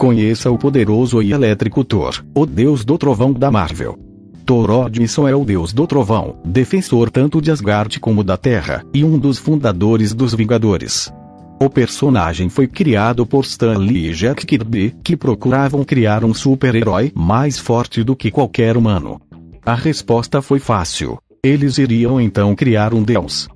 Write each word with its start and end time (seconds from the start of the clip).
Conheça 0.00 0.50
o 0.50 0.56
poderoso 0.56 1.20
e 1.20 1.30
elétrico 1.30 1.84
Thor, 1.84 2.24
o 2.34 2.46
deus 2.46 2.86
do 2.86 2.96
trovão 2.96 3.34
da 3.34 3.50
Marvel. 3.50 3.98
Thor 4.46 4.70
Odinson 4.70 5.28
é 5.28 5.36
o 5.36 5.44
deus 5.44 5.74
do 5.74 5.86
trovão, 5.86 6.40
defensor 6.42 7.10
tanto 7.10 7.38
de 7.38 7.50
Asgard 7.50 8.00
como 8.00 8.24
da 8.24 8.38
Terra, 8.38 8.82
e 8.94 9.04
um 9.04 9.18
dos 9.18 9.36
fundadores 9.36 10.14
dos 10.14 10.34
Vingadores. 10.34 11.12
O 11.60 11.68
personagem 11.68 12.48
foi 12.48 12.66
criado 12.66 13.26
por 13.26 13.44
Stan 13.44 13.76
Lee 13.76 14.08
e 14.08 14.14
Jack 14.14 14.46
Kirby, 14.46 14.96
que 15.04 15.18
procuravam 15.18 15.84
criar 15.84 16.24
um 16.24 16.32
super-herói 16.32 17.12
mais 17.14 17.58
forte 17.58 18.02
do 18.02 18.16
que 18.16 18.30
qualquer 18.30 18.78
humano. 18.78 19.20
A 19.66 19.74
resposta 19.74 20.40
foi 20.40 20.60
fácil. 20.60 21.18
Eles 21.44 21.76
iriam 21.76 22.18
então 22.18 22.56
criar 22.56 22.94
um 22.94 23.02
deus. 23.02 23.50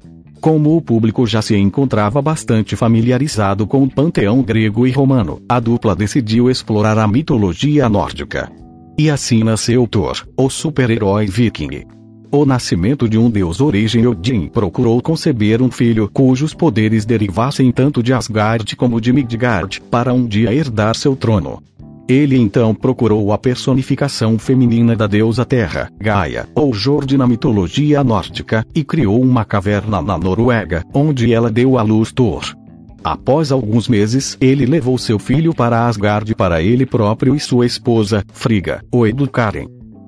Como 0.44 0.76
o 0.76 0.82
público 0.82 1.26
já 1.26 1.40
se 1.40 1.56
encontrava 1.56 2.20
bastante 2.20 2.76
familiarizado 2.76 3.66
com 3.66 3.82
o 3.82 3.88
panteão 3.88 4.42
grego 4.42 4.86
e 4.86 4.90
romano, 4.90 5.40
a 5.48 5.58
dupla 5.58 5.96
decidiu 5.96 6.50
explorar 6.50 6.98
a 6.98 7.08
mitologia 7.08 7.88
nórdica. 7.88 8.52
E 8.98 9.08
assim 9.08 9.42
nasceu 9.42 9.88
Thor, 9.88 10.22
o 10.36 10.50
super-herói 10.50 11.24
viking. 11.24 11.84
O 12.30 12.44
nascimento 12.44 13.08
de 13.08 13.16
um 13.16 13.30
deus 13.30 13.58
origem 13.62 14.06
Odin 14.06 14.48
procurou 14.48 15.00
conceber 15.00 15.62
um 15.62 15.70
filho 15.70 16.10
cujos 16.12 16.52
poderes 16.52 17.06
derivassem 17.06 17.72
tanto 17.72 18.02
de 18.02 18.12
Asgard 18.12 18.76
como 18.76 19.00
de 19.00 19.14
Midgard, 19.14 19.80
para 19.90 20.12
um 20.12 20.26
dia 20.26 20.52
herdar 20.52 20.94
seu 20.94 21.16
trono. 21.16 21.62
Ele 22.08 22.36
então 22.36 22.74
procurou 22.74 23.32
a 23.32 23.38
personificação 23.38 24.38
feminina 24.38 24.94
da 24.94 25.06
deusa 25.06 25.44
Terra, 25.44 25.88
Gaia, 25.98 26.46
ou 26.54 26.74
Jord 26.74 27.16
na 27.16 27.26
mitologia 27.26 28.04
nórdica, 28.04 28.62
e 28.74 28.84
criou 28.84 29.22
uma 29.22 29.44
caverna 29.44 30.02
na 30.02 30.18
Noruega, 30.18 30.82
onde 30.92 31.32
ela 31.32 31.50
deu 31.50 31.78
à 31.78 31.82
luz 31.82 32.12
Thor. 32.12 32.54
Após 33.02 33.50
alguns 33.50 33.88
meses, 33.88 34.36
ele 34.40 34.66
levou 34.66 34.98
seu 34.98 35.18
filho 35.18 35.54
para 35.54 35.86
Asgard 35.86 36.34
para 36.34 36.62
ele 36.62 36.84
próprio 36.84 37.34
e 37.34 37.40
sua 37.40 37.64
esposa, 37.64 38.22
Frigga, 38.32 38.82
o 38.92 39.06
educarem. 39.06 39.66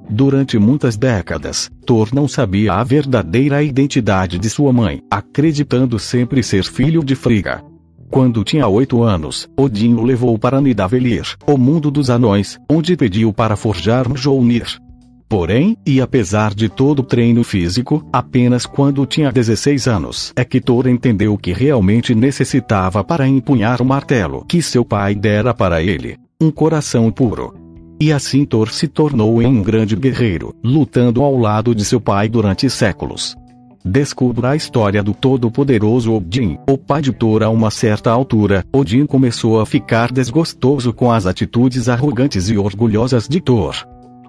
Durante 0.09 0.59
muitas 0.59 0.97
décadas, 0.97 1.71
Thor 1.85 2.11
não 2.15 2.29
sabia 2.29 2.75
a 2.75 2.85
verdadeira 2.85 3.63
identidade 3.63 4.39
de 4.39 4.49
sua 4.49 4.73
mãe, 4.73 5.01
acreditando 5.11 5.99
sempre 5.99 6.43
ser 6.43 6.65
filho 6.65 7.03
de 7.03 7.15
Frigga. 7.15 7.63
Quando 8.11 8.45
tinha 8.45 8.69
oito 8.69 9.03
anos, 9.03 9.49
Odin 9.57 9.95
o 9.95 10.03
levou 10.03 10.39
para 10.39 10.61
Nidavellir, 10.61 11.37
o 11.47 11.59
mundo 11.59 11.91
dos 11.91 12.09
anões, 12.09 12.59
onde 12.71 12.97
pediu 12.97 13.33
para 13.33 13.57
forjar 13.57 14.09
Mjolnir. 14.09 14.79
Porém, 15.29 15.77
e 15.85 16.01
apesar 16.01 16.55
de 16.55 16.69
todo 16.69 17.01
o 17.01 17.03
treino 17.03 17.43
físico, 17.43 18.07
apenas 18.13 18.65
quando 18.65 19.05
tinha 19.05 19.33
16 19.33 19.89
anos 19.89 20.33
é 20.37 20.45
que 20.45 20.61
Thor 20.61 20.87
entendeu 20.87 21.35
o 21.35 21.39
que 21.39 21.53
realmente 21.53 22.15
necessitava 22.15 23.03
para 23.03 23.27
empunhar 23.27 23.83
o 23.83 23.85
martelo 23.85 24.45
que 24.47 24.63
seu 24.63 24.85
pai 24.85 25.15
dera 25.17 25.53
para 25.53 25.83
ele: 25.83 26.17
um 26.41 26.51
coração 26.51 27.11
puro. 27.11 27.55
E 28.01 28.13
assim 28.13 28.45
Thor 28.45 28.71
se 28.71 28.87
tornou 28.87 29.41
um 29.41 29.63
grande 29.63 29.97
guerreiro, 29.97 30.55
lutando 30.63 31.23
ao 31.23 31.37
lado 31.37 31.75
de 31.75 31.85
seu 31.85 32.01
pai 32.01 32.29
durante 32.29 32.71
séculos. 32.71 33.35
Descubra 33.89 34.51
a 34.51 34.57
história 34.57 35.01
do 35.01 35.15
todo-poderoso 35.15 36.13
Odin, 36.13 36.59
o 36.69 36.77
pai 36.77 37.01
de 37.01 37.13
Thor 37.13 37.45
a 37.45 37.49
uma 37.49 37.71
certa 37.71 38.11
altura, 38.11 38.65
Odin 38.73 39.07
começou 39.07 39.61
a 39.61 39.65
ficar 39.65 40.11
desgostoso 40.11 40.93
com 40.93 41.13
as 41.13 41.25
atitudes 41.25 41.89
arrogantes 41.89 42.51
e 42.51 42.59
orgulhosas 42.59 43.29
de 43.29 43.41
Thor. 43.41 43.77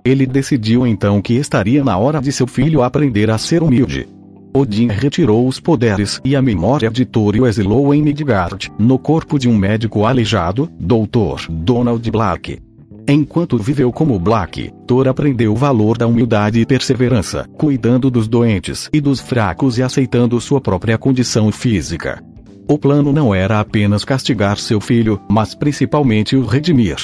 Ele 0.05 0.27
decidiu 0.27 0.85
então 0.85 1.19
que 1.23 1.33
estaria 1.33 1.83
na 1.83 1.97
hora 1.97 2.21
de 2.21 2.31
seu 2.31 2.45
filho 2.45 2.83
aprender 2.83 3.31
a 3.31 3.39
ser 3.39 3.63
humilde. 3.63 4.07
Odin 4.53 4.89
retirou 4.89 5.47
os 5.47 5.59
poderes 5.59 6.21
e 6.23 6.35
a 6.35 6.41
memória 6.41 6.91
de 6.91 7.03
Thor 7.03 7.35
e 7.35 7.41
o 7.41 7.47
exilou 7.47 7.91
em 7.95 8.03
Midgard, 8.03 8.71
no 8.77 8.99
corpo 8.99 9.39
de 9.39 9.49
um 9.49 9.57
médico 9.57 10.05
aleijado, 10.05 10.69
Dr. 10.79 11.49
Donald 11.49 12.11
Black. 12.11 12.66
Enquanto 13.09 13.57
viveu 13.57 13.89
como 13.89 14.19
Black, 14.19 14.69
Thor 14.85 15.07
aprendeu 15.07 15.53
o 15.53 15.55
valor 15.55 15.97
da 15.97 16.05
humildade 16.05 16.59
e 16.59 16.65
perseverança, 16.65 17.47
cuidando 17.57 18.11
dos 18.11 18.27
doentes 18.27 18.89
e 18.91 18.99
dos 18.99 19.21
fracos 19.21 19.77
e 19.77 19.83
aceitando 19.83 20.41
sua 20.41 20.59
própria 20.59 20.97
condição 20.97 21.49
física. 21.49 22.21
O 22.67 22.77
plano 22.77 23.13
não 23.13 23.33
era 23.33 23.61
apenas 23.61 24.03
castigar 24.03 24.57
seu 24.57 24.81
filho, 24.81 25.21
mas 25.29 25.55
principalmente 25.55 26.35
o 26.35 26.45
redimir. 26.45 26.97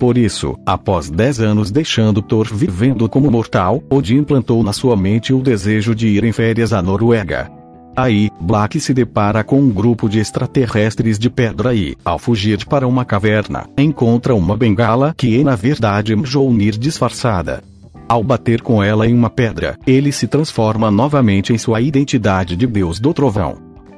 Por 0.00 0.18
isso, 0.18 0.58
após 0.66 1.08
dez 1.08 1.40
anos 1.40 1.70
deixando 1.70 2.20
Thor 2.20 2.48
vivendo 2.52 3.08
como 3.08 3.30
mortal, 3.30 3.80
Odin 3.88 4.24
plantou 4.24 4.64
na 4.64 4.72
sua 4.72 4.96
mente 4.96 5.32
o 5.32 5.40
desejo 5.40 5.94
de 5.94 6.08
ir 6.08 6.24
em 6.24 6.32
férias 6.32 6.72
à 6.72 6.82
Noruega. 6.82 7.55
Aí, 7.96 8.30
Black 8.38 8.78
se 8.78 8.92
depara 8.92 9.42
com 9.42 9.58
um 9.58 9.70
grupo 9.70 10.06
de 10.06 10.18
extraterrestres 10.18 11.18
de 11.18 11.30
pedra 11.30 11.74
e, 11.74 11.96
ao 12.04 12.18
fugir 12.18 12.66
para 12.66 12.86
uma 12.86 13.06
caverna, 13.06 13.66
encontra 13.78 14.34
uma 14.34 14.54
bengala 14.54 15.14
que 15.16 15.40
é 15.40 15.42
na 15.42 15.56
verdade 15.56 16.14
Mjolnir 16.14 16.78
disfarçada. 16.78 17.64
Ao 18.06 18.22
bater 18.22 18.60
com 18.60 18.82
ela 18.82 19.08
em 19.08 19.14
uma 19.14 19.30
pedra, 19.30 19.78
ele 19.86 20.12
se 20.12 20.28
transforma 20.28 20.90
novamente 20.90 21.54
em 21.54 21.58
sua 21.58 21.80
identidade 21.80 22.54
de 22.54 22.66
Deus 22.66 23.00
do 23.00 23.14
Trovão. 23.14 23.56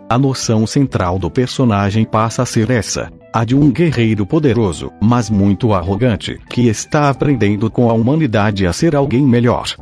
A 0.09 0.17
noção 0.17 0.65
central 0.65 1.19
do 1.19 1.29
personagem 1.29 2.05
passa 2.05 2.43
a 2.43 2.47
ser 2.47 2.71
essa: 2.71 3.11
a 3.35 3.45
de 3.45 3.57
um 3.57 3.69
guerreiro 3.71 4.25
poderoso, 4.25 4.93
mas 5.03 5.29
muito 5.29 5.75
arrogante, 5.75 6.39
que 6.49 6.69
está 6.69 7.11
aprendendo 7.11 7.69
com 7.69 7.91
a 7.91 7.93
humanidade 7.93 8.65
a 8.65 8.73
ser 8.73 8.95
alguém 8.95 9.23
melhor. 9.23 9.75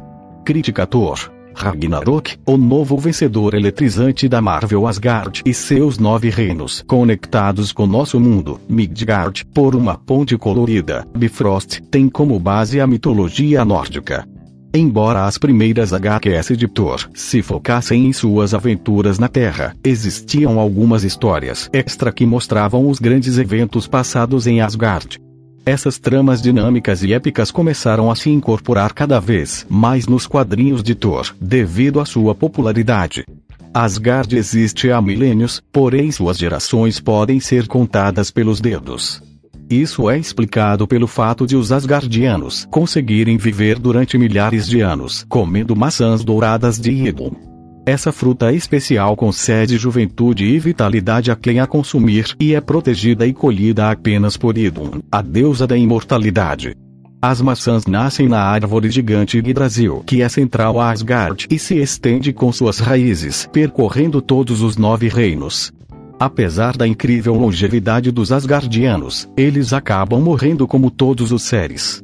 Crítica 0.42 0.86
Thor 0.86 1.35
Ragnarok, 1.56 2.36
o 2.46 2.58
novo 2.58 2.98
vencedor 2.98 3.54
eletrizante 3.54 4.28
da 4.28 4.42
Marvel 4.42 4.86
Asgard 4.86 5.42
e 5.44 5.54
seus 5.54 5.98
nove 5.98 6.28
reinos 6.28 6.84
conectados 6.86 7.72
com 7.72 7.86
nosso 7.86 8.20
mundo, 8.20 8.60
Midgard, 8.68 9.44
por 9.46 9.74
uma 9.74 9.96
ponte 9.96 10.36
colorida. 10.36 11.06
Bifrost 11.16 11.80
tem 11.90 12.10
como 12.10 12.38
base 12.38 12.78
a 12.78 12.86
mitologia 12.86 13.64
nórdica. 13.64 14.28
Embora 14.74 15.24
as 15.24 15.38
primeiras 15.38 15.94
HQS 15.94 16.54
de 16.58 16.68
Thor 16.68 17.08
se 17.14 17.40
focassem 17.40 18.06
em 18.06 18.12
suas 18.12 18.52
aventuras 18.52 19.18
na 19.18 19.26
Terra, 19.26 19.74
existiam 19.82 20.60
algumas 20.60 21.02
histórias 21.02 21.70
extra 21.72 22.12
que 22.12 22.26
mostravam 22.26 22.86
os 22.86 22.98
grandes 22.98 23.38
eventos 23.38 23.86
passados 23.86 24.46
em 24.46 24.60
Asgard. 24.60 25.18
Essas 25.66 25.98
tramas 25.98 26.40
dinâmicas 26.40 27.02
e 27.02 27.12
épicas 27.12 27.50
começaram 27.50 28.08
a 28.08 28.14
se 28.14 28.30
incorporar 28.30 28.92
cada 28.92 29.18
vez 29.18 29.66
mais 29.68 30.06
nos 30.06 30.24
quadrinhos 30.24 30.80
de 30.80 30.94
Thor, 30.94 31.34
devido 31.40 31.98
à 31.98 32.06
sua 32.06 32.36
popularidade. 32.36 33.26
Asgard 33.74 34.36
existe 34.36 34.92
há 34.92 35.02
milênios, 35.02 35.60
porém 35.72 36.12
suas 36.12 36.38
gerações 36.38 37.00
podem 37.00 37.40
ser 37.40 37.66
contadas 37.66 38.30
pelos 38.30 38.60
dedos. 38.60 39.20
Isso 39.68 40.08
é 40.08 40.16
explicado 40.16 40.86
pelo 40.86 41.08
fato 41.08 41.44
de 41.44 41.56
os 41.56 41.72
Asgardianos 41.72 42.64
conseguirem 42.70 43.36
viver 43.36 43.76
durante 43.76 44.16
milhares 44.16 44.68
de 44.68 44.80
anos 44.80 45.26
comendo 45.28 45.74
maçãs 45.74 46.22
douradas 46.22 46.78
de 46.78 46.92
Idun. 46.92 47.55
Essa 47.86 48.10
fruta 48.10 48.52
especial 48.52 49.14
concede 49.14 49.78
juventude 49.78 50.44
e 50.44 50.58
vitalidade 50.58 51.30
a 51.30 51.36
quem 51.36 51.60
a 51.60 51.68
consumir 51.68 52.34
e 52.40 52.52
é 52.52 52.60
protegida 52.60 53.24
e 53.24 53.32
colhida 53.32 53.88
apenas 53.92 54.36
por 54.36 54.58
Idun, 54.58 55.00
a 55.10 55.22
deusa 55.22 55.68
da 55.68 55.76
imortalidade. 55.76 56.74
As 57.22 57.40
maçãs 57.40 57.86
nascem 57.86 58.28
na 58.28 58.40
árvore 58.40 58.90
gigante 58.90 59.38
Yggdrasil, 59.38 60.02
que 60.04 60.20
é 60.20 60.28
central 60.28 60.80
a 60.80 60.90
Asgard 60.90 61.46
e 61.48 61.60
se 61.60 61.76
estende 61.76 62.32
com 62.32 62.50
suas 62.52 62.80
raízes, 62.80 63.48
percorrendo 63.52 64.20
todos 64.20 64.62
os 64.62 64.76
nove 64.76 65.06
reinos. 65.06 65.72
Apesar 66.18 66.76
da 66.76 66.88
incrível 66.88 67.34
longevidade 67.34 68.10
dos 68.10 68.32
Asgardianos, 68.32 69.28
eles 69.36 69.72
acabam 69.72 70.20
morrendo 70.20 70.66
como 70.66 70.90
todos 70.90 71.30
os 71.30 71.44
seres. 71.44 72.02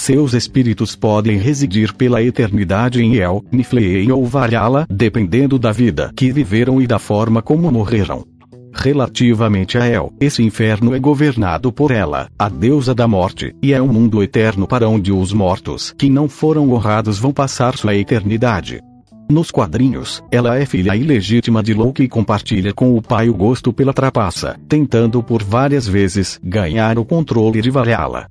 Seus 0.00 0.32
espíritos 0.32 0.96
podem 0.96 1.36
residir 1.36 1.92
pela 1.92 2.22
eternidade 2.22 3.02
em 3.02 3.18
El, 3.18 3.44
Niflheim 3.52 4.10
ou 4.10 4.24
Valhalla, 4.24 4.86
dependendo 4.88 5.58
da 5.58 5.72
vida 5.72 6.10
que 6.16 6.32
viveram 6.32 6.80
e 6.80 6.86
da 6.86 6.98
forma 6.98 7.42
como 7.42 7.70
morreram. 7.70 8.24
Relativamente 8.72 9.76
a 9.76 9.86
El, 9.86 10.10
esse 10.18 10.42
inferno 10.42 10.94
é 10.94 10.98
governado 10.98 11.70
por 11.70 11.90
ela, 11.90 12.30
a 12.38 12.48
deusa 12.48 12.94
da 12.94 13.06
morte, 13.06 13.54
e 13.62 13.74
é 13.74 13.82
um 13.82 13.88
mundo 13.88 14.22
eterno 14.22 14.66
para 14.66 14.88
onde 14.88 15.12
os 15.12 15.34
mortos 15.34 15.94
que 15.98 16.08
não 16.08 16.30
foram 16.30 16.72
honrados 16.72 17.18
vão 17.18 17.30
passar 17.30 17.76
sua 17.76 17.94
eternidade. 17.94 18.80
Nos 19.28 19.50
quadrinhos, 19.50 20.24
ela 20.32 20.56
é 20.56 20.64
filha 20.64 20.96
ilegítima 20.96 21.62
de 21.62 21.74
Loki 21.74 22.04
e 22.04 22.08
compartilha 22.08 22.72
com 22.72 22.96
o 22.96 23.02
pai 23.02 23.28
o 23.28 23.34
gosto 23.34 23.70
pela 23.70 23.92
trapaça, 23.92 24.58
tentando 24.66 25.22
por 25.22 25.42
várias 25.42 25.86
vezes 25.86 26.40
ganhar 26.42 26.98
o 26.98 27.04
controle 27.04 27.60
de 27.60 27.68
Valhalla. 27.68 28.28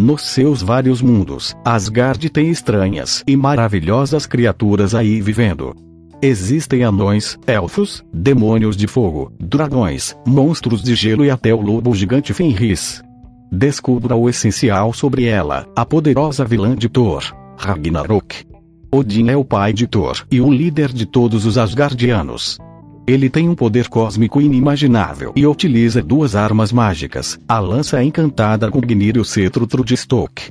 Nos 0.00 0.22
seus 0.22 0.62
vários 0.62 1.02
mundos, 1.02 1.54
Asgard 1.62 2.30
tem 2.30 2.48
estranhas 2.48 3.22
e 3.26 3.36
maravilhosas 3.36 4.24
criaturas 4.24 4.94
aí 4.94 5.20
vivendo. 5.20 5.76
Existem 6.22 6.82
anões, 6.82 7.38
elfos, 7.46 8.02
demônios 8.10 8.78
de 8.78 8.86
fogo, 8.86 9.30
dragões, 9.38 10.16
monstros 10.26 10.82
de 10.82 10.94
gelo 10.94 11.22
e 11.22 11.30
até 11.30 11.52
o 11.52 11.60
lobo 11.60 11.94
gigante 11.94 12.32
Fenris. 12.32 13.02
Descubra 13.52 14.16
o 14.16 14.26
essencial 14.26 14.90
sobre 14.94 15.26
ela, 15.26 15.66
a 15.76 15.84
poderosa 15.84 16.46
vilã 16.46 16.74
de 16.74 16.88
Thor, 16.88 17.22
Ragnarok. 17.58 18.46
Odin 18.90 19.28
é 19.28 19.36
o 19.36 19.44
pai 19.44 19.74
de 19.74 19.86
Thor 19.86 20.24
e 20.30 20.40
o 20.40 20.50
líder 20.50 20.94
de 20.94 21.04
todos 21.04 21.44
os 21.44 21.58
Asgardianos. 21.58 22.56
Ele 23.10 23.28
tem 23.28 23.48
um 23.48 23.54
poder 23.54 23.88
cósmico 23.88 24.40
inimaginável 24.40 25.32
e 25.34 25.46
utiliza 25.46 26.02
duas 26.02 26.36
armas 26.36 26.72
mágicas, 26.72 27.38
a 27.48 27.58
lança 27.58 28.02
encantada 28.02 28.68
Gungnir 28.68 29.16
e 29.16 29.20
o 29.20 29.24
cetro 29.24 29.66
Trudstoke. 29.66 30.50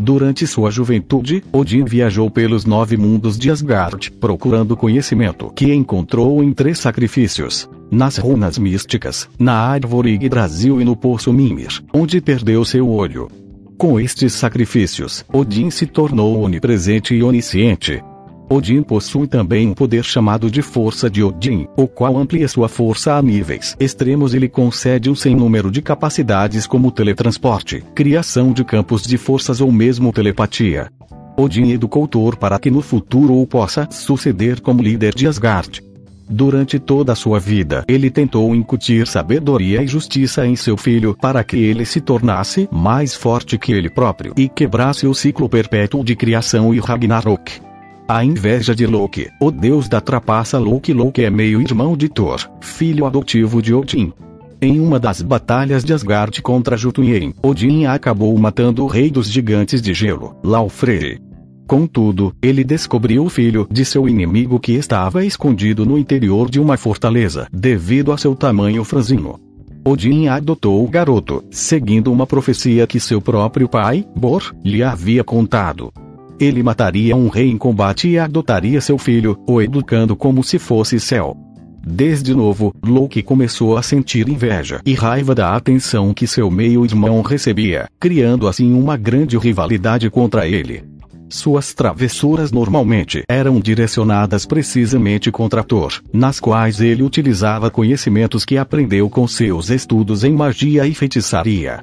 Durante 0.00 0.46
sua 0.46 0.70
juventude, 0.70 1.42
Odin 1.52 1.84
viajou 1.84 2.30
pelos 2.30 2.64
nove 2.64 2.96
mundos 2.96 3.36
de 3.36 3.50
Asgard, 3.50 4.12
procurando 4.12 4.76
conhecimento 4.76 5.50
que 5.50 5.74
encontrou 5.74 6.40
em 6.40 6.52
três 6.52 6.78
sacrifícios. 6.78 7.68
Nas 7.90 8.16
runas 8.16 8.58
místicas, 8.58 9.28
na 9.38 9.54
árvore 9.54 10.10
Yggdrasil 10.12 10.80
e 10.80 10.84
no 10.84 10.94
poço 10.94 11.32
Mimir, 11.32 11.82
onde 11.92 12.20
perdeu 12.20 12.64
seu 12.64 12.88
olho. 12.88 13.28
Com 13.76 13.98
estes 13.98 14.34
sacrifícios, 14.34 15.24
Odin 15.32 15.70
se 15.70 15.86
tornou 15.86 16.42
onipresente 16.42 17.14
e 17.14 17.22
onisciente, 17.22 18.02
Odin 18.50 18.82
possui 18.82 19.26
também 19.26 19.68
um 19.68 19.74
poder 19.74 20.02
chamado 20.02 20.50
de 20.50 20.62
Força 20.62 21.10
de 21.10 21.22
Odin, 21.22 21.66
o 21.76 21.86
qual 21.86 22.16
amplia 22.16 22.48
sua 22.48 22.66
força 22.66 23.14
a 23.14 23.20
níveis 23.20 23.76
extremos 23.78 24.32
e 24.32 24.38
lhe 24.38 24.48
concede 24.48 25.10
um 25.10 25.14
sem 25.14 25.36
número 25.36 25.70
de 25.70 25.82
capacidades 25.82 26.66
como 26.66 26.90
teletransporte, 26.90 27.84
criação 27.94 28.52
de 28.52 28.64
campos 28.64 29.02
de 29.02 29.18
forças 29.18 29.60
ou 29.60 29.70
mesmo 29.70 30.12
telepatia. 30.12 30.90
Odin 31.36 31.70
educou 31.70 32.08
Thor 32.08 32.38
para 32.38 32.58
que 32.58 32.70
no 32.70 32.80
futuro 32.80 33.38
o 33.38 33.46
possa 33.46 33.86
suceder 33.90 34.62
como 34.62 34.82
líder 34.82 35.14
de 35.14 35.28
Asgard. 35.28 35.82
Durante 36.30 36.78
toda 36.78 37.12
a 37.12 37.16
sua 37.16 37.38
vida, 37.38 37.84
ele 37.86 38.10
tentou 38.10 38.54
incutir 38.54 39.06
sabedoria 39.06 39.82
e 39.82 39.86
justiça 39.86 40.46
em 40.46 40.56
seu 40.56 40.76
filho 40.76 41.14
para 41.18 41.44
que 41.44 41.56
ele 41.56 41.84
se 41.84 42.00
tornasse 42.00 42.68
mais 42.72 43.14
forte 43.14 43.58
que 43.58 43.72
ele 43.72 43.90
próprio 43.90 44.32
e 44.36 44.48
quebrasse 44.48 45.06
o 45.06 45.14
ciclo 45.14 45.48
perpétuo 45.48 46.02
de 46.02 46.16
criação 46.16 46.74
e 46.74 46.80
Ragnarok. 46.80 47.67
A 48.10 48.24
inveja 48.24 48.74
de 48.74 48.86
Loki, 48.86 49.28
o 49.38 49.50
deus 49.50 49.86
da 49.86 50.00
trapaça 50.00 50.58
Loki 50.58 50.94
Loki 50.94 51.22
é 51.24 51.28
meio-irmão 51.28 51.94
de 51.94 52.08
Thor, 52.08 52.40
filho 52.58 53.04
adotivo 53.04 53.60
de 53.60 53.74
Odin. 53.74 54.14
Em 54.62 54.80
uma 54.80 54.98
das 54.98 55.20
batalhas 55.20 55.84
de 55.84 55.92
Asgard 55.92 56.40
contra 56.40 56.74
Jotunheim, 56.74 57.34
Odin 57.42 57.84
acabou 57.84 58.34
matando 58.38 58.82
o 58.82 58.86
rei 58.86 59.10
dos 59.10 59.30
gigantes 59.30 59.82
de 59.82 59.92
gelo, 59.92 60.34
Laufrey. 60.42 61.20
Contudo, 61.66 62.34
ele 62.40 62.64
descobriu 62.64 63.26
o 63.26 63.28
filho 63.28 63.68
de 63.70 63.84
seu 63.84 64.08
inimigo 64.08 64.58
que 64.58 64.72
estava 64.72 65.22
escondido 65.22 65.84
no 65.84 65.98
interior 65.98 66.48
de 66.48 66.58
uma 66.58 66.78
fortaleza, 66.78 67.46
devido 67.52 68.10
a 68.10 68.16
seu 68.16 68.34
tamanho 68.34 68.84
franzino. 68.84 69.38
Odin 69.84 70.28
adotou 70.28 70.82
o 70.82 70.88
garoto, 70.88 71.44
seguindo 71.50 72.10
uma 72.10 72.26
profecia 72.26 72.86
que 72.86 72.98
seu 72.98 73.20
próprio 73.20 73.68
pai, 73.68 74.02
Bor, 74.16 74.56
lhe 74.64 74.82
havia 74.82 75.22
contado. 75.22 75.92
Ele 76.40 76.62
mataria 76.62 77.16
um 77.16 77.28
rei 77.28 77.50
em 77.50 77.58
combate 77.58 78.08
e 78.08 78.18
adotaria 78.18 78.80
seu 78.80 78.96
filho, 78.96 79.36
o 79.46 79.60
educando 79.60 80.14
como 80.14 80.44
se 80.44 80.58
fosse 80.58 81.00
céu. 81.00 81.36
Desde 81.84 82.34
novo, 82.34 82.72
Loki 82.84 83.22
começou 83.22 83.76
a 83.76 83.82
sentir 83.82 84.28
inveja 84.28 84.80
e 84.84 84.94
raiva 84.94 85.34
da 85.34 85.56
atenção 85.56 86.12
que 86.14 86.26
seu 86.26 86.50
meio-irmão 86.50 87.22
recebia, 87.22 87.88
criando 87.98 88.46
assim 88.46 88.72
uma 88.72 88.96
grande 88.96 89.36
rivalidade 89.36 90.08
contra 90.10 90.46
ele. 90.46 90.84
Suas 91.30 91.74
travessuras 91.74 92.52
normalmente 92.52 93.22
eram 93.28 93.60
direcionadas 93.60 94.46
precisamente 94.46 95.30
contra 95.30 95.64
Thor, 95.64 96.00
nas 96.12 96.40
quais 96.40 96.80
ele 96.80 97.02
utilizava 97.02 97.70
conhecimentos 97.70 98.44
que 98.44 98.56
aprendeu 98.56 99.10
com 99.10 99.26
seus 99.26 99.70
estudos 99.70 100.24
em 100.24 100.32
magia 100.32 100.86
e 100.86 100.94
feitiçaria. 100.94 101.80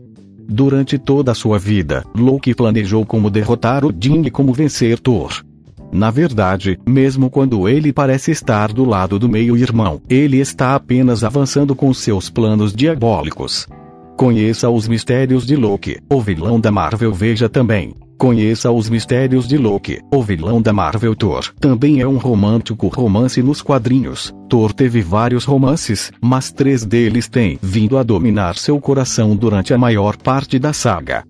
Durante 0.47 0.97
toda 0.97 1.31
a 1.31 1.35
sua 1.35 1.57
vida, 1.57 2.03
Loki 2.15 2.53
planejou 2.53 3.05
como 3.05 3.29
derrotar 3.29 3.83
Odin 3.83 4.21
e 4.23 4.31
como 4.31 4.53
vencer 4.53 4.99
Thor. 4.99 5.43
Na 5.91 6.11
verdade, 6.11 6.79
mesmo 6.87 7.29
quando 7.29 7.67
ele 7.67 7.93
parece 7.93 8.31
estar 8.31 8.71
do 8.71 8.83
lado 8.83 9.17
do 9.17 9.29
meio-irmão, 9.29 10.01
ele 10.09 10.37
está 10.37 10.75
apenas 10.75 11.23
avançando 11.23 11.75
com 11.75 11.93
seus 11.93 12.29
planos 12.29 12.73
diabólicos. 12.73 13.67
Conheça 14.17 14.69
os 14.69 14.87
mistérios 14.87 15.45
de 15.45 15.55
Loki, 15.55 15.97
o 16.09 16.21
vilão 16.21 16.59
da 16.59 16.71
Marvel. 16.71 17.13
Veja 17.13 17.49
também. 17.49 17.95
Conheça 18.17 18.71
os 18.71 18.89
mistérios 18.89 19.47
de 19.47 19.57
Loki, 19.57 19.99
o 20.11 20.23
vilão 20.23 20.61
da 20.61 20.71
Marvel 20.71 21.15
Thor. 21.15 21.53
Também 21.59 21.99
é 21.99 22.07
um 22.07 22.17
romântico 22.17 22.87
romance 22.87 23.41
nos 23.43 23.61
quadrinhos. 23.61 24.33
Thor 24.49 24.73
teve 24.73 25.01
vários 25.01 25.43
romances, 25.43 26.11
mas 26.21 26.51
três 26.51 26.85
deles 26.85 27.27
têm 27.27 27.59
vindo 27.61 27.97
a 27.97 28.03
dominar 28.03 28.55
seu 28.55 28.79
coração 28.79 29.35
durante 29.35 29.73
a 29.73 29.77
maior 29.77 30.15
parte 30.15 30.57
da 30.57 30.71
saga. 30.71 31.23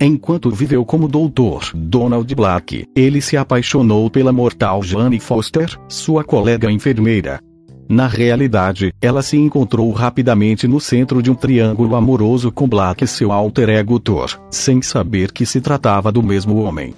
Enquanto 0.00 0.50
viveu 0.50 0.84
como 0.84 1.06
doutor 1.06 1.70
Donald 1.74 2.34
Black, 2.34 2.86
ele 2.96 3.20
se 3.20 3.36
apaixonou 3.36 4.10
pela 4.10 4.32
mortal 4.32 4.82
Jane 4.82 5.20
Foster, 5.20 5.78
sua 5.88 6.24
colega 6.24 6.72
enfermeira. 6.72 7.40
Na 7.88 8.06
realidade, 8.06 8.92
ela 9.00 9.22
se 9.22 9.36
encontrou 9.36 9.90
rapidamente 9.90 10.66
no 10.66 10.80
centro 10.80 11.22
de 11.22 11.30
um 11.30 11.34
triângulo 11.34 11.94
amoroso 11.94 12.50
com 12.50 12.68
Black 12.68 13.04
e 13.04 13.06
seu 13.06 13.32
alter 13.32 13.68
ego 13.68 13.98
Thor, 13.98 14.40
sem 14.50 14.80
saber 14.80 15.32
que 15.32 15.44
se 15.44 15.60
tratava 15.60 16.10
do 16.10 16.22
mesmo 16.22 16.56
homem. 16.56 16.94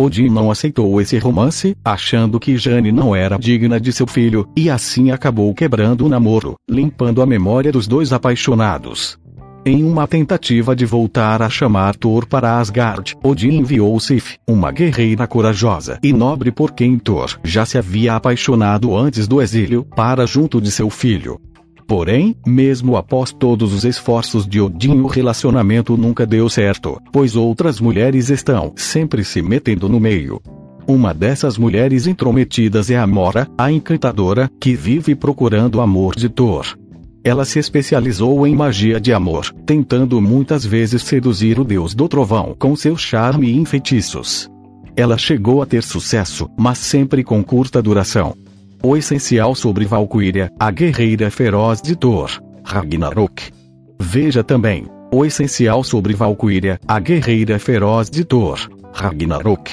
Odin 0.00 0.28
não 0.28 0.48
aceitou 0.48 1.00
esse 1.00 1.18
romance, 1.18 1.76
achando 1.84 2.38
que 2.38 2.56
Jane 2.56 2.92
não 2.92 3.16
era 3.16 3.36
digna 3.36 3.80
de 3.80 3.92
seu 3.92 4.06
filho, 4.06 4.48
e 4.56 4.70
assim 4.70 5.10
acabou 5.10 5.52
quebrando 5.52 6.06
o 6.06 6.08
namoro, 6.08 6.54
limpando 6.70 7.20
a 7.20 7.26
memória 7.26 7.72
dos 7.72 7.88
dois 7.88 8.12
apaixonados. 8.12 9.18
Em 9.64 9.84
uma 9.84 10.06
tentativa 10.06 10.74
de 10.74 10.86
voltar 10.86 11.42
a 11.42 11.50
chamar 11.50 11.96
Thor 11.96 12.26
para 12.26 12.58
Asgard, 12.58 13.16
Odin 13.22 13.58
enviou 13.58 13.98
Sif, 14.00 14.38
uma 14.46 14.70
guerreira 14.70 15.26
corajosa 15.26 15.98
e 16.02 16.12
nobre 16.12 16.50
por 16.50 16.72
quem 16.72 16.98
Thor 16.98 17.38
já 17.44 17.66
se 17.66 17.76
havia 17.76 18.14
apaixonado 18.14 18.96
antes 18.96 19.26
do 19.28 19.42
exílio, 19.42 19.84
para 19.84 20.26
junto 20.26 20.60
de 20.60 20.70
seu 20.70 20.88
filho. 20.88 21.40
Porém, 21.86 22.36
mesmo 22.46 22.96
após 22.96 23.32
todos 23.32 23.72
os 23.72 23.84
esforços 23.84 24.46
de 24.46 24.60
Odin, 24.60 25.00
o 25.00 25.06
relacionamento 25.06 25.96
nunca 25.96 26.26
deu 26.26 26.48
certo, 26.48 27.00
pois 27.12 27.34
outras 27.34 27.80
mulheres 27.80 28.30
estão 28.30 28.72
sempre 28.76 29.24
se 29.24 29.42
metendo 29.42 29.88
no 29.88 29.98
meio. 29.98 30.40
Uma 30.86 31.12
dessas 31.12 31.58
mulheres 31.58 32.06
intrometidas 32.06 32.90
é 32.90 32.96
a 32.96 33.06
Mora, 33.06 33.46
a 33.58 33.70
encantadora, 33.70 34.50
que 34.58 34.74
vive 34.74 35.14
procurando 35.14 35.76
o 35.76 35.80
amor 35.80 36.14
de 36.14 36.28
Thor. 36.28 36.64
Ela 37.28 37.44
se 37.44 37.58
especializou 37.58 38.46
em 38.46 38.56
magia 38.56 38.98
de 38.98 39.12
amor, 39.12 39.54
tentando 39.66 40.18
muitas 40.18 40.64
vezes 40.64 41.02
seduzir 41.02 41.60
o 41.60 41.64
deus 41.64 41.94
do 41.94 42.08
trovão 42.08 42.56
com 42.58 42.74
seu 42.74 42.96
charme 42.96 43.60
e 43.60 43.66
feitiços. 43.66 44.50
Ela 44.96 45.18
chegou 45.18 45.60
a 45.60 45.66
ter 45.66 45.82
sucesso, 45.82 46.48
mas 46.58 46.78
sempre 46.78 47.22
com 47.22 47.44
curta 47.44 47.82
duração. 47.82 48.34
O 48.82 48.96
essencial 48.96 49.54
sobre 49.54 49.84
Valkyria, 49.84 50.50
a 50.58 50.70
guerreira 50.70 51.30
feroz 51.30 51.82
de 51.82 51.94
Thor, 51.94 52.30
Ragnarok. 52.64 53.50
Veja 54.00 54.42
também, 54.42 54.86
o 55.12 55.22
essencial 55.22 55.84
sobre 55.84 56.14
Valkyria, 56.14 56.80
a 56.88 56.98
guerreira 56.98 57.58
feroz 57.58 58.08
de 58.08 58.24
Thor, 58.24 58.58
Ragnarok. 58.90 59.70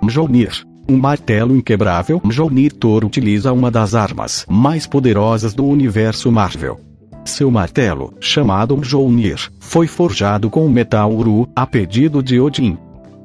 Mjolnir. 0.00 0.52
Um 0.88 0.98
martelo 0.98 1.56
inquebrável, 1.56 2.20
Mjolnir 2.24 2.72
Thor 2.72 3.04
utiliza 3.04 3.52
uma 3.52 3.72
das 3.72 3.92
armas 3.92 4.46
mais 4.48 4.86
poderosas 4.86 5.52
do 5.52 5.66
universo 5.66 6.30
Marvel. 6.30 6.91
Seu 7.24 7.50
martelo, 7.50 8.14
chamado 8.20 8.76
Mjolnir, 8.76 9.38
foi 9.60 9.86
forjado 9.86 10.50
com 10.50 10.68
metal 10.68 11.12
Uru, 11.12 11.48
a 11.54 11.64
pedido 11.64 12.22
de 12.22 12.40
Odin. 12.40 12.76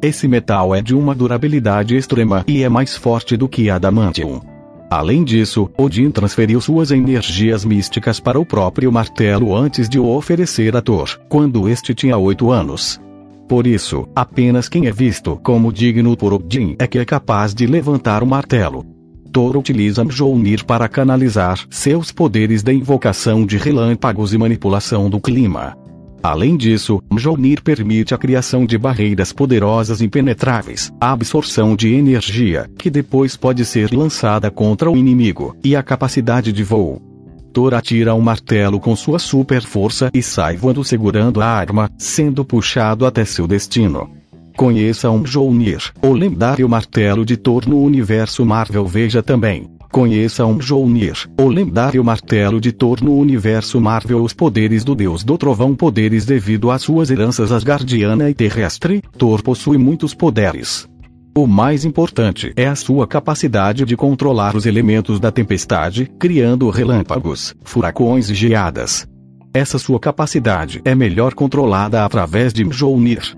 Esse 0.02 0.28
metal 0.28 0.76
é 0.76 0.82
de 0.82 0.94
uma 0.94 1.16
durabilidade 1.16 1.96
extrema 1.96 2.44
e 2.48 2.62
é 2.64 2.70
mais 2.70 2.96
forte 2.96 3.36
do 3.36 3.50
que 3.50 3.70
Adamantium. 3.70 4.40
Além 4.90 5.24
disso, 5.24 5.70
Odin 5.76 6.12
transferiu 6.12 6.62
suas 6.62 6.92
energias 6.92 7.66
místicas 7.66 8.20
para 8.20 8.40
o 8.40 8.46
próprio 8.46 8.92
martelo 8.92 9.56
antes 9.56 9.90
de 9.90 10.00
o 10.00 10.08
oferecer 10.08 10.78
a 10.78 10.82
Thor, 10.82 11.20
quando 11.28 11.68
este 11.68 11.94
tinha 11.96 12.18
oito 12.18 12.52
anos. 12.52 13.02
Por 13.50 13.66
isso, 13.66 14.08
apenas 14.16 14.70
quem 14.70 14.86
é 14.86 14.92
visto 14.92 15.40
como 15.44 15.74
digno 15.74 16.16
por 16.16 16.34
Odin 16.34 16.76
é 16.78 16.86
que 16.86 17.00
é 17.00 17.06
capaz 17.06 17.54
de 17.54 17.66
levantar 17.66 18.22
o 18.22 18.28
martelo. 18.28 18.86
Thor 19.38 19.56
utiliza 19.56 20.04
Mjolnir 20.04 20.66
para 20.66 20.90
canalizar 20.90 21.64
seus 21.70 22.12
poderes 22.12 22.64
de 22.64 22.74
invocação 22.74 23.46
de 23.46 23.56
relâmpagos 23.56 24.34
e 24.34 24.38
manipulação 24.40 25.12
do 25.12 25.20
clima. 25.20 25.78
Além 26.24 26.58
disso, 26.58 27.04
Mjolnir 27.08 27.62
permite 27.62 28.16
a 28.16 28.18
criação 28.18 28.66
de 28.66 28.80
barreiras 28.80 29.32
poderosas 29.32 30.02
impenetráveis, 30.02 30.92
a 31.00 31.12
absorção 31.12 31.76
de 31.76 31.94
energia, 31.94 32.68
que 32.80 32.90
depois 32.90 33.38
pode 33.38 33.64
ser 33.64 33.94
lançada 33.94 34.50
contra 34.50 34.90
o 34.90 34.98
inimigo, 34.98 35.56
e 35.64 35.76
a 35.76 35.84
capacidade 35.84 36.52
de 36.52 36.64
voo. 36.64 37.00
Thor 37.54 37.76
atira 37.76 38.16
um 38.16 38.22
martelo 38.22 38.80
com 38.80 38.96
sua 38.96 39.20
super 39.20 39.62
força 39.62 40.10
e 40.16 40.24
sai 40.24 40.58
voando 40.58 40.84
segurando 40.84 41.42
a 41.42 41.46
arma, 41.46 41.92
sendo 41.96 42.44
puxado 42.44 43.06
até 43.06 43.24
seu 43.24 43.46
destino. 43.46 44.17
Conheça 44.58 45.12
um 45.12 45.20
Mjolnir, 45.20 45.94
o 46.02 46.14
lendário 46.14 46.68
martelo 46.68 47.24
de 47.24 47.38
Thor 47.38 47.70
no 47.70 47.80
universo 47.80 48.44
Marvel. 48.44 48.88
Veja 48.88 49.22
também. 49.22 49.70
Conheça 49.92 50.48
um 50.48 50.56
Mjolnir, 50.56 51.30
o 51.40 51.48
lendário 51.48 52.04
martelo 52.04 52.60
de 52.60 52.72
Thor 52.72 52.98
no 53.04 53.16
universo 53.16 53.80
Marvel. 53.80 54.24
Os 54.24 54.34
poderes 54.34 54.84
do 54.84 54.96
Deus 54.96 55.24
do 55.24 55.38
Trovão. 55.38 55.76
Poderes 55.76 56.26
devido 56.26 56.72
às 56.72 56.82
suas 56.82 57.12
heranças 57.12 57.52
asgardiana 57.52 58.32
e 58.32 58.34
terrestre, 58.34 59.04
Thor 59.16 59.44
possui 59.44 59.78
muitos 59.78 60.16
poderes. 60.16 60.90
O 61.38 61.46
mais 61.46 61.86
importante 61.86 62.52
é 62.56 62.66
a 62.66 62.76
sua 62.76 63.06
capacidade 63.06 63.86
de 63.86 63.96
controlar 63.96 64.56
os 64.56 64.66
elementos 64.66 65.20
da 65.20 65.32
tempestade, 65.32 66.12
criando 66.18 66.68
relâmpagos, 66.72 67.54
furacões 67.64 68.28
e 68.32 68.34
geadas. 68.34 69.08
Essa 69.54 69.78
sua 69.78 70.00
capacidade 70.00 70.82
é 70.84 70.96
melhor 70.96 71.36
controlada 71.36 72.04
através 72.04 72.52
de 72.52 72.66
Mjolnir. 72.66 73.38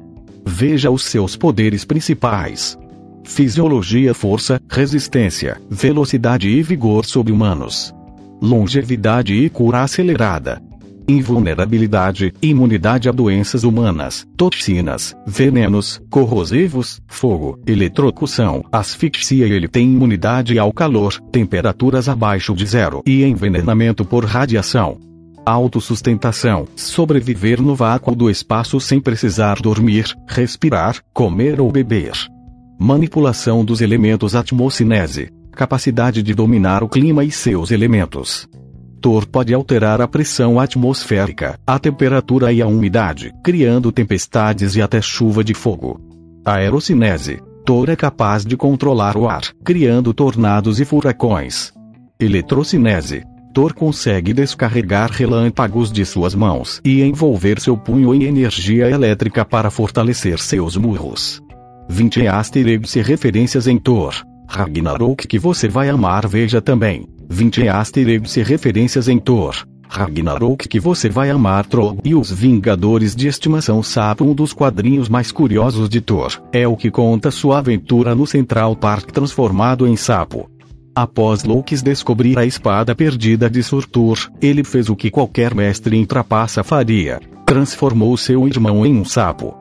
Veja 0.51 0.89
os 0.89 1.03
seus 1.03 1.35
poderes 1.35 1.85
principais. 1.85 2.75
Fisiologia, 3.23 4.15
força, 4.15 4.59
resistência, 4.67 5.61
velocidade 5.69 6.49
e 6.49 6.63
vigor 6.63 7.05
sobre-humanos. 7.05 7.93
Longevidade 8.41 9.35
e 9.35 9.47
cura 9.47 9.83
acelerada 9.83 10.59
invulnerabilidade, 11.07 12.31
imunidade 12.39 13.09
a 13.09 13.11
doenças 13.11 13.63
humanas, 13.63 14.27
toxinas, 14.37 15.15
venenos, 15.25 15.99
corrosivos, 16.07 17.01
fogo, 17.07 17.59
eletrocução, 17.65 18.63
asfixia. 18.71 19.47
Ele 19.47 19.67
tem 19.67 19.91
imunidade 19.91 20.59
ao 20.59 20.71
calor, 20.71 21.19
temperaturas 21.31 22.07
abaixo 22.07 22.53
de 22.53 22.63
zero 22.63 23.01
e 23.07 23.23
envenenamento 23.23 24.05
por 24.05 24.23
radiação. 24.23 25.08
Autossustentação, 25.49 26.67
sobreviver 26.75 27.61
no 27.61 27.75
vácuo 27.75 28.15
do 28.15 28.29
espaço 28.29 28.79
sem 28.79 28.99
precisar 28.99 29.59
dormir, 29.59 30.05
respirar, 30.27 31.01
comer 31.13 31.59
ou 31.59 31.71
beber. 31.71 32.13
Manipulação 32.79 33.65
dos 33.65 33.81
elementos 33.81 34.35
atmocinese, 34.35 35.31
capacidade 35.51 36.21
de 36.21 36.33
dominar 36.33 36.83
o 36.83 36.89
clima 36.89 37.23
e 37.23 37.31
seus 37.31 37.71
elementos 37.71 38.47
Thor 38.99 39.25
pode 39.25 39.53
alterar 39.53 40.01
a 40.01 40.07
pressão 40.07 40.59
atmosférica, 40.59 41.57
a 41.65 41.79
temperatura 41.79 42.51
e 42.51 42.61
a 42.61 42.67
umidade, 42.67 43.33
criando 43.43 43.91
tempestades 43.91 44.75
e 44.75 44.81
até 44.81 45.01
chuva 45.01 45.43
de 45.43 45.53
fogo. 45.53 45.99
Aerocinese. 46.45 47.41
Thor 47.65 47.89
é 47.89 47.95
capaz 47.95 48.45
de 48.45 48.57
controlar 48.57 49.15
o 49.15 49.27
ar, 49.27 49.43
criando 49.63 50.13
tornados 50.13 50.79
e 50.79 50.85
furacões. 50.85 51.71
Eletrocinese. 52.19 53.23
Thor 53.59 53.73
consegue 53.73 54.31
descarregar 54.31 55.11
relâmpagos 55.11 55.91
de 55.91 56.05
suas 56.05 56.33
mãos 56.33 56.79
e 56.81 57.01
envolver 57.01 57.59
seu 57.59 57.75
punho 57.75 58.15
em 58.15 58.23
energia 58.23 58.89
elétrica 58.89 59.43
para 59.43 59.69
fortalecer 59.69 60.39
seus 60.39 60.77
murros. 60.77 61.41
20 61.89 62.25
asteriscos 62.25 62.95
e 62.95 63.01
referências 63.01 63.67
em 63.67 63.77
Thor. 63.77 64.13
Ragnarok 64.47 65.27
que 65.27 65.37
você 65.37 65.67
vai 65.67 65.89
amar 65.89 66.25
veja 66.25 66.61
também. 66.61 67.05
20 67.29 67.67
asteriscos 67.67 68.37
e 68.37 68.43
referências 68.43 69.09
em 69.09 69.19
Thor. 69.19 69.53
Ragnarok 69.89 70.69
que 70.69 70.79
você 70.79 71.09
vai 71.09 71.29
amar 71.29 71.65
Troll 71.65 71.97
e 72.05 72.15
os 72.15 72.31
Vingadores 72.31 73.13
de 73.13 73.27
Estimação 73.27 73.83
Sapo 73.83 74.23
um 74.23 74.33
dos 74.33 74.53
quadrinhos 74.53 75.09
mais 75.09 75.33
curiosos 75.33 75.89
de 75.89 75.99
Thor, 75.99 76.31
é 76.53 76.65
o 76.65 76.77
que 76.77 76.89
conta 76.89 77.29
sua 77.29 77.57
aventura 77.57 78.15
no 78.15 78.25
Central 78.25 78.73
Park 78.73 79.11
transformado 79.11 79.85
em 79.85 79.97
sapo. 79.97 80.49
Após 80.95 81.43
Loki 81.43 81.75
descobrir 81.81 82.37
a 82.37 82.45
espada 82.45 82.93
perdida 82.95 83.49
de 83.49 83.63
Surtur, 83.63 84.17
ele 84.41 84.63
fez 84.63 84.89
o 84.89 84.95
que 84.95 85.09
qualquer 85.09 85.53
mestre 85.53 85.95
em 85.95 86.05
trapaça 86.05 86.63
faria. 86.63 87.19
Transformou 87.45 88.15
seu 88.17 88.47
irmão 88.47 88.85
em 88.85 88.99
um 88.99 89.05
sapo. 89.05 89.55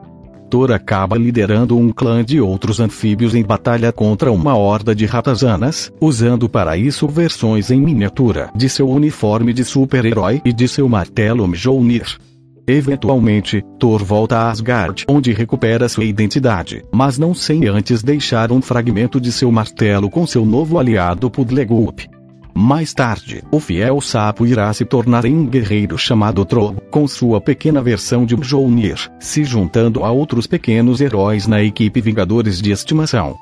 Thor 0.49 0.71
acaba 0.71 1.17
liderando 1.17 1.77
um 1.77 1.91
clã 1.91 2.25
de 2.25 2.41
outros 2.41 2.79
anfíbios 2.79 3.35
em 3.35 3.43
batalha 3.43 3.91
contra 3.91 4.31
uma 4.31 4.55
horda 4.55 4.95
de 4.95 5.05
ratazanas, 5.05 5.93
usando 6.01 6.49
para 6.49 6.75
isso 6.75 7.07
versões 7.07 7.69
em 7.69 7.79
miniatura 7.79 8.49
de 8.55 8.67
seu 8.67 8.89
uniforme 8.89 9.53
de 9.53 9.63
super-herói 9.63 10.41
e 10.43 10.51
de 10.51 10.67
seu 10.67 10.89
martelo 10.89 11.47
Mjolnir. 11.47 12.17
Eventualmente, 12.69 13.65
Thor 13.79 14.03
volta 14.03 14.37
a 14.37 14.51
Asgard, 14.51 15.03
onde 15.09 15.33
recupera 15.33 15.89
sua 15.89 16.05
identidade, 16.05 16.85
mas 16.91 17.17
não 17.17 17.33
sem 17.33 17.67
antes 17.67 18.03
deixar 18.03 18.51
um 18.51 18.61
fragmento 18.61 19.19
de 19.19 19.31
seu 19.31 19.51
martelo 19.51 20.07
com 20.07 20.27
seu 20.27 20.45
novo 20.45 20.77
aliado 20.77 21.31
Pudlegup. 21.31 22.07
Mais 22.53 22.93
tarde, 22.93 23.43
o 23.51 23.59
fiel 23.59 23.99
sapo 24.01 24.45
irá 24.45 24.71
se 24.71 24.85
tornar 24.85 25.25
em 25.25 25.35
um 25.35 25.47
guerreiro 25.47 25.97
chamado 25.97 26.45
Tro, 26.45 26.75
com 26.91 27.07
sua 27.07 27.41
pequena 27.41 27.81
versão 27.81 28.23
de 28.23 28.37
Mjolnir, 28.37 29.09
se 29.19 29.43
juntando 29.43 30.03
a 30.03 30.11
outros 30.11 30.45
pequenos 30.45 31.01
heróis 31.01 31.47
na 31.47 31.63
equipe 31.63 31.99
Vingadores 31.99 32.61
de 32.61 32.69
Estimação. 32.69 33.35